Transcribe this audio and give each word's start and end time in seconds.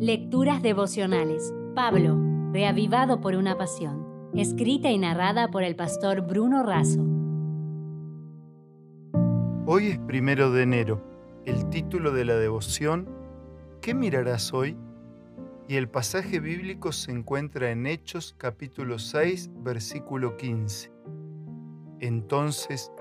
Lecturas 0.00 0.62
devocionales. 0.62 1.52
Pablo, 1.74 2.16
reavivado 2.52 3.20
por 3.20 3.34
una 3.34 3.58
pasión. 3.58 4.30
Escrita 4.32 4.92
y 4.92 4.98
narrada 4.98 5.48
por 5.50 5.64
el 5.64 5.74
pastor 5.74 6.20
Bruno 6.20 6.62
Razo. 6.62 7.04
Hoy 9.66 9.88
es 9.88 9.98
primero 9.98 10.52
de 10.52 10.62
enero. 10.62 11.02
El 11.46 11.68
título 11.70 12.12
de 12.12 12.24
la 12.24 12.36
devoción, 12.36 13.08
¿Qué 13.80 13.92
mirarás 13.92 14.54
hoy? 14.54 14.76
Y 15.66 15.74
el 15.74 15.88
pasaje 15.88 16.38
bíblico 16.38 16.92
se 16.92 17.10
encuentra 17.10 17.72
en 17.72 17.84
Hechos 17.84 18.36
capítulo 18.38 19.00
6, 19.00 19.50
versículo 19.64 20.36
15. 20.36 20.92
Entonces, 21.98 22.92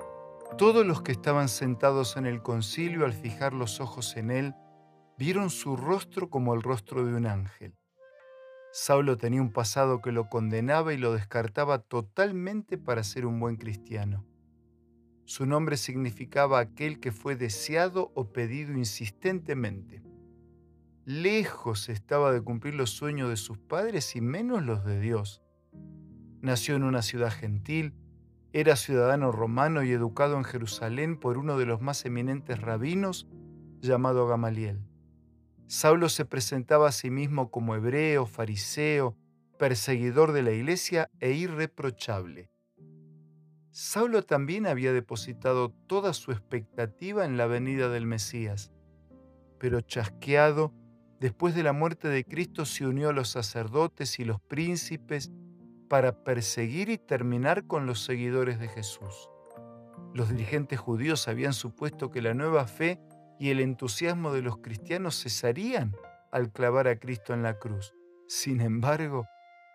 todos 0.57 0.83
los 0.83 1.03
que 1.03 1.11
estaban 1.11 1.47
sentados 1.47 2.17
en 2.17 2.25
el 2.25 2.41
concilio 2.41 3.05
al 3.05 3.13
fijar 3.13 3.53
los 3.53 3.81
ojos 3.81 4.17
en 4.17 4.31
él, 4.31 4.55
vieron 5.17 5.49
su 5.49 5.75
rostro 5.75 6.29
como 6.29 6.53
el 6.53 6.61
rostro 6.61 7.05
de 7.05 7.15
un 7.15 7.25
ángel. 7.25 7.75
Saulo 8.71 9.17
tenía 9.17 9.41
un 9.41 9.51
pasado 9.51 10.01
que 10.01 10.11
lo 10.11 10.29
condenaba 10.29 10.93
y 10.93 10.97
lo 10.97 11.13
descartaba 11.13 11.79
totalmente 11.79 12.77
para 12.77 13.03
ser 13.03 13.25
un 13.25 13.39
buen 13.39 13.55
cristiano. 13.55 14.25
Su 15.25 15.45
nombre 15.45 15.77
significaba 15.77 16.59
aquel 16.59 16.99
que 16.99 17.11
fue 17.11 17.35
deseado 17.35 18.11
o 18.15 18.31
pedido 18.31 18.73
insistentemente. 18.73 20.03
Lejos 21.05 21.89
estaba 21.89 22.31
de 22.31 22.41
cumplir 22.41 22.75
los 22.75 22.91
sueños 22.91 23.29
de 23.29 23.37
sus 23.37 23.57
padres 23.57 24.15
y 24.15 24.21
menos 24.21 24.63
los 24.63 24.85
de 24.85 24.99
Dios. 24.99 25.41
Nació 26.41 26.75
en 26.75 26.83
una 26.83 27.01
ciudad 27.01 27.31
gentil, 27.31 27.93
era 28.53 28.75
ciudadano 28.75 29.31
romano 29.31 29.83
y 29.83 29.91
educado 29.91 30.37
en 30.37 30.43
Jerusalén 30.43 31.19
por 31.19 31.37
uno 31.37 31.57
de 31.57 31.65
los 31.65 31.81
más 31.81 32.05
eminentes 32.05 32.61
rabinos 32.61 33.27
llamado 33.81 34.27
Gamaliel. 34.27 34.79
Saulo 35.67 36.07
se 36.07 36.23
presentaba 36.23 36.87
a 36.87 36.91
sí 36.93 37.11
mismo 37.11 37.51
como 37.51 37.75
hebreo, 37.75 38.25
fariseo, 38.25 39.17
perseguidor 39.59 40.31
de 40.31 40.41
la 40.41 40.51
iglesia 40.51 41.09
e 41.19 41.33
irreprochable. 41.33 42.49
Saulo 43.71 44.23
también 44.23 44.65
había 44.65 44.93
depositado 44.93 45.69
toda 45.87 46.13
su 46.13 46.31
expectativa 46.31 47.25
en 47.25 47.35
la 47.35 47.47
venida 47.47 47.89
del 47.89 48.07
Mesías, 48.07 48.71
pero 49.59 49.81
chasqueado, 49.81 50.73
después 51.19 51.53
de 51.53 51.63
la 51.63 51.73
muerte 51.73 52.07
de 52.07 52.23
Cristo 52.23 52.65
se 52.65 52.87
unió 52.87 53.09
a 53.09 53.13
los 53.13 53.29
sacerdotes 53.29 54.19
y 54.19 54.25
los 54.25 54.39
príncipes 54.39 55.31
para 55.89 56.23
perseguir 56.23 56.89
y 56.89 56.97
terminar 56.97 57.67
con 57.67 57.85
los 57.85 58.03
seguidores 58.03 58.57
de 58.59 58.69
Jesús. 58.69 59.29
Los 60.13 60.29
dirigentes 60.29 60.79
judíos 60.79 61.27
habían 61.27 61.53
supuesto 61.53 62.09
que 62.09 62.21
la 62.21 62.33
nueva 62.33 62.67
fe 62.67 62.99
y 63.39 63.49
el 63.49 63.59
entusiasmo 63.59 64.33
de 64.33 64.41
los 64.41 64.57
cristianos 64.57 65.21
cesarían 65.21 65.95
al 66.31 66.51
clavar 66.51 66.87
a 66.87 66.99
Cristo 66.99 67.33
en 67.33 67.43
la 67.43 67.57
cruz. 67.59 67.93
Sin 68.27 68.61
embargo, 68.61 69.25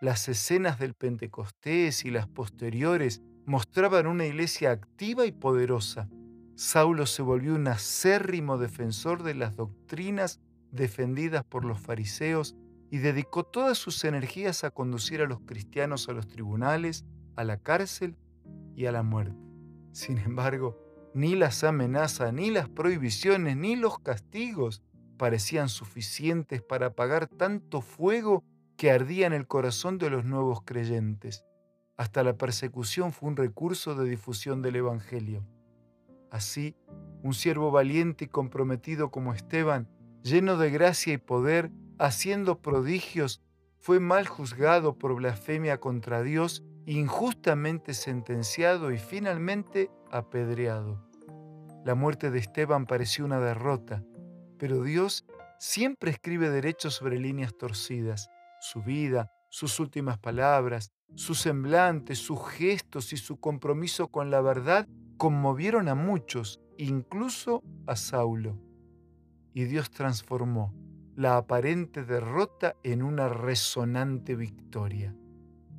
las 0.01 0.29
escenas 0.29 0.79
del 0.79 0.95
Pentecostés 0.95 2.05
y 2.05 2.11
las 2.11 2.27
posteriores 2.27 3.23
mostraban 3.47 4.07
una 4.07 4.27
iglesia 4.27 4.71
activa 4.71 5.27
y 5.27 5.33
poderosa. 5.33 6.09
Saulo 6.55 7.07
se 7.07 7.23
volvió 7.23 7.55
un 7.55 7.69
acérrimo 7.69 8.59
defensor 8.59 9.23
de 9.23 9.35
las 9.35 9.57
doctrinas 9.57 10.41
defendidas 10.71 11.45
por 11.45 11.65
los 11.65 11.81
fariseos 11.81 12.57
y 12.91 12.99
dedicó 12.99 13.45
todas 13.45 13.79
sus 13.79 14.05
energías 14.05 14.65
a 14.65 14.71
conducir 14.71 15.23
a 15.23 15.27
los 15.27 15.41
cristianos 15.41 16.09
a 16.09 16.13
los 16.13 16.27
tribunales, 16.29 17.05
a 17.37 17.45
la 17.45 17.57
cárcel 17.57 18.17
y 18.77 18.87
a 18.87 18.93
la 18.93 19.03
muerte. 19.03 19.37
Sin 19.93 20.19
embargo, 20.19 20.79
ni 21.15 21.35
las 21.35 21.65
amenazas, 21.65 22.33
ni 22.33 22.51
las 22.51 22.69
prohibiciones, 22.69 23.57
ni 23.57 23.77
los 23.77 23.99
castigos 23.99 24.83
parecían 25.17 25.69
suficientes 25.69 26.63
para 26.63 26.87
apagar 26.87 27.29
tanto 27.29 27.81
fuego 27.81 28.45
que 28.77 28.91
ardía 28.91 29.27
en 29.27 29.33
el 29.33 29.47
corazón 29.47 29.99
de 29.99 30.11
los 30.11 30.25
nuevos 30.25 30.63
creyentes. 30.65 31.45
Hasta 31.97 32.25
la 32.25 32.37
persecución 32.37 33.13
fue 33.13 33.29
un 33.29 33.37
recurso 33.37 33.95
de 33.95 34.09
difusión 34.09 34.63
del 34.63 34.77
Evangelio. 34.77 35.47
Así, 36.31 36.75
un 37.23 37.35
siervo 37.35 37.71
valiente 37.71 38.25
y 38.25 38.29
comprometido 38.29 39.11
como 39.11 39.35
Esteban, 39.35 39.89
lleno 40.23 40.57
de 40.57 40.71
gracia 40.71 41.13
y 41.13 41.19
poder, 41.19 41.71
haciendo 41.99 42.59
prodigios, 42.59 43.43
fue 43.83 43.99
mal 43.99 44.29
juzgado 44.29 44.97
por 44.97 45.17
blasfemia 45.17 45.81
contra 45.81 46.23
Dios 46.23 46.63
injustamente 46.87 47.95
sentenciado 47.95 48.93
y 48.93 48.99
finalmente 48.99 49.91
apedreado. 50.13 51.05
La 51.85 51.97
muerte 51.97 52.31
de 52.31 52.39
Esteban 52.39 52.87
pareció 52.87 53.25
una 53.25 53.41
derrota, 53.41 54.05
pero 54.57 54.85
Dios 54.85 55.27
siempre 55.59 56.13
escribe 56.13 56.49
derechos 56.49 56.95
sobre 56.95 57.19
líneas 57.19 57.57
torcidas. 57.59 58.31
Su 58.61 58.83
vida, 58.83 59.33
sus 59.51 59.81
últimas 59.81 60.17
palabras, 60.17 60.93
su 61.17 61.35
semblante, 61.35 62.15
sus 62.15 62.39
gestos 62.51 63.13
y 63.13 63.17
su 63.17 63.41
compromiso 63.41 64.07
con 64.09 64.31
la 64.31 64.41
verdad 64.41 64.87
conmovieron 65.17 65.89
a 65.89 65.97
muchos, 65.97 66.61
incluso 66.79 67.65
a 67.89 67.97
Saulo. 67.97 68.61
Y 69.53 69.65
Dios 69.65 69.91
transformó 69.91 70.73
la 71.15 71.37
aparente 71.37 72.05
derrota 72.05 72.77
en 72.83 73.03
una 73.03 73.29
resonante 73.29 74.35
victoria. 74.35 75.15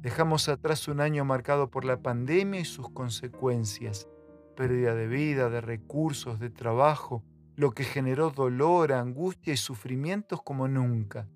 Dejamos 0.01 0.49
atrás 0.49 0.87
un 0.87 0.99
año 0.99 1.25
marcado 1.25 1.69
por 1.69 1.85
la 1.85 2.01
pandemia 2.01 2.59
y 2.59 2.65
sus 2.65 2.89
consecuencias, 2.89 4.07
pérdida 4.55 4.93
de 4.93 5.07
vida, 5.07 5.49
de 5.49 5.61
recursos, 5.61 6.39
de 6.39 6.49
trabajo, 6.49 7.23
lo 7.55 7.71
que 7.71 7.83
generó 7.83 8.29
dolor, 8.29 8.93
angustia 8.93 9.53
y 9.53 9.57
sufrimientos 9.57 10.41
como 10.43 10.67
nunca. 10.67 11.27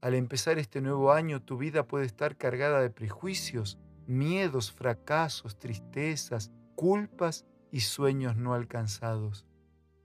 Al 0.00 0.14
empezar 0.14 0.58
este 0.58 0.80
nuevo 0.80 1.12
año 1.12 1.42
tu 1.42 1.56
vida 1.56 1.88
puede 1.88 2.04
estar 2.04 2.36
cargada 2.36 2.80
de 2.80 2.90
prejuicios, 2.90 3.78
miedos, 4.06 4.70
fracasos, 4.70 5.58
tristezas, 5.58 6.52
culpas 6.74 7.46
y 7.72 7.80
sueños 7.80 8.36
no 8.36 8.54
alcanzados. 8.54 9.46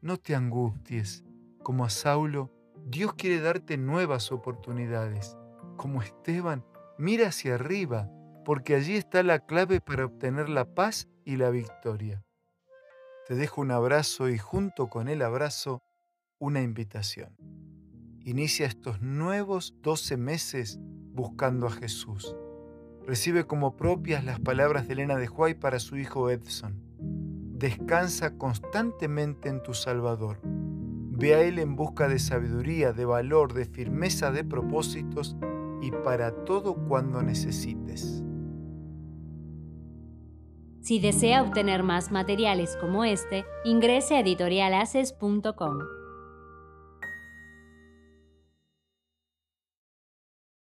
No 0.01 0.17
te 0.17 0.35
angusties. 0.35 1.25
Como 1.61 1.83
a 1.83 1.89
Saulo, 1.89 2.50
Dios 2.85 3.13
quiere 3.13 3.41
darte 3.41 3.78
nuevas 3.78 4.31
oportunidades. 4.31 5.38
Como 5.78 6.01
Esteban, 6.01 6.66
Mira 7.00 7.29
hacia 7.29 7.56
arriba, 7.56 8.12
porque 8.44 8.75
allí 8.75 8.97
está 8.97 9.23
la 9.23 9.40
clave 9.40 9.79
para 9.79 10.03
obtener 10.03 10.50
la 10.50 10.66
paz 10.75 11.07
y 11.23 11.38
la 11.38 11.50
victoria. 11.50 12.25
Te 13.25 13.35
dejo 13.35 13.62
un 13.62 13.72
abrazo 13.72 14.28
y 14.28 14.38
junto 14.38 14.89
con 14.89 15.07
el 15.07 15.22
abrazo 15.22 15.81
una 16.39 16.62
invitación. 16.62 17.38
Inicia 18.25 18.66
estos 18.66 19.01
nuevos 19.01 19.75
12 19.81 20.18
meses 20.18 20.78
buscando 20.81 21.68
a 21.68 21.72
Jesús. 21.72 22.35
Recibe 23.07 23.45
como 23.45 23.78
propias 23.78 24.25
las 24.25 24.41
palabras 24.41 24.85
de 24.85 24.95
Elena 24.95 25.16
de 25.16 25.29
Huay 25.29 25.53
para 25.53 25.79
su 25.79 25.95
hijo 25.95 26.29
Edson. 26.29 26.84
Descansa 27.00 28.38
constantemente 28.38 29.47
en 29.47 29.63
tu 29.63 29.73
Salvador. 29.73 30.41
Ve 31.19 31.35
a 31.35 31.41
Él 31.41 31.59
en 31.59 31.75
busca 31.75 32.07
de 32.07 32.18
sabiduría, 32.18 32.94
de 32.94 33.03
valor, 33.03 33.53
de 33.53 33.66
firmeza 33.66 34.31
de 34.31 34.46
propósitos 34.46 35.35
y 35.81 35.91
para 35.91 36.31
todo 36.46 36.75
cuando 36.88 37.22
necesites. 37.22 38.24
Si 40.81 41.00
desea 41.00 41.44
obtener 41.44 41.84
más 41.84 42.09
materiales 42.09 42.78
como 42.80 43.03
este, 43.03 43.44
ingrese 43.66 44.16
a 44.16 44.22
editorialaces.com. 44.22 45.98